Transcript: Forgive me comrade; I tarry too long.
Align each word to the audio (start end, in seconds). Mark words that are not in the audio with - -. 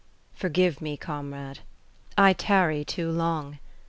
Forgive 0.33 0.81
me 0.81 0.97
comrade; 0.97 1.59
I 2.17 2.33
tarry 2.33 2.83
too 2.83 3.11
long. 3.11 3.59